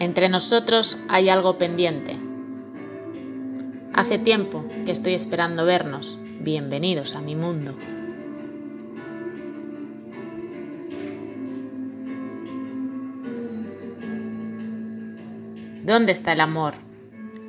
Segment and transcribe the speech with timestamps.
[0.00, 2.16] Entre nosotros hay algo pendiente.
[3.92, 6.18] Hace tiempo que estoy esperando vernos.
[6.40, 7.76] Bienvenidos a mi mundo.
[15.82, 16.76] ¿Dónde está el amor?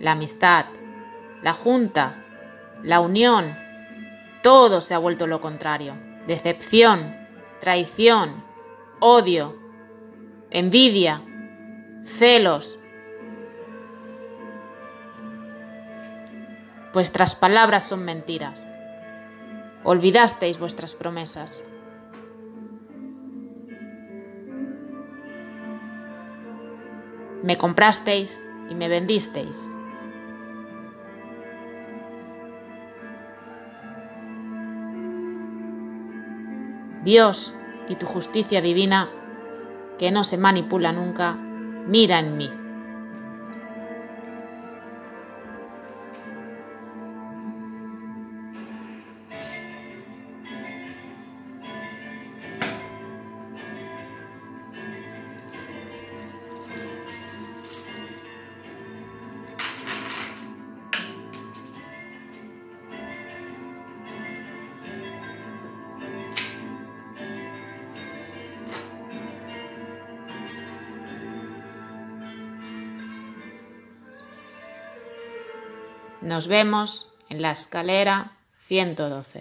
[0.02, 0.66] La amistad,
[1.42, 2.22] la junta,
[2.84, 3.56] la unión.
[4.44, 5.96] Todo se ha vuelto lo contrario.
[6.28, 7.16] Decepción,
[7.62, 8.44] traición,
[9.00, 9.58] odio,
[10.50, 11.24] envidia,
[12.04, 12.80] celos.
[16.94, 18.74] Vuestras palabras son mentiras.
[19.84, 21.64] Olvidasteis vuestras promesas.
[27.44, 29.68] Me comprasteis y me vendisteis.
[37.04, 37.56] Dios
[37.90, 39.10] y tu justicia divina,
[39.98, 41.36] que no se manipula nunca,
[41.88, 42.61] mira en mí.
[76.22, 79.30] Nos vemos en la escalera 112.